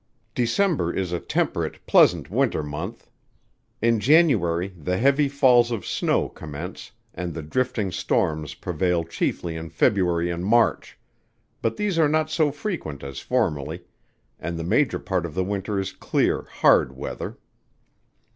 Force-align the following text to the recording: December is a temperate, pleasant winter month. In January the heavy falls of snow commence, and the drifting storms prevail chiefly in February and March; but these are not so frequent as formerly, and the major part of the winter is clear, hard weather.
December 0.33 0.91
is 0.91 1.11
a 1.11 1.19
temperate, 1.19 1.85
pleasant 1.85 2.31
winter 2.31 2.63
month. 2.63 3.07
In 3.83 3.99
January 3.99 4.69
the 4.75 4.97
heavy 4.97 5.29
falls 5.29 5.69
of 5.69 5.85
snow 5.85 6.27
commence, 6.27 6.91
and 7.13 7.35
the 7.35 7.43
drifting 7.43 7.91
storms 7.91 8.55
prevail 8.55 9.03
chiefly 9.03 9.55
in 9.55 9.69
February 9.69 10.31
and 10.31 10.43
March; 10.43 10.97
but 11.61 11.77
these 11.77 11.99
are 11.99 12.09
not 12.09 12.31
so 12.31 12.51
frequent 12.51 13.03
as 13.03 13.19
formerly, 13.19 13.83
and 14.39 14.57
the 14.57 14.63
major 14.63 14.97
part 14.97 15.23
of 15.23 15.35
the 15.35 15.43
winter 15.43 15.79
is 15.79 15.91
clear, 15.91 16.47
hard 16.49 16.97
weather. 16.97 17.37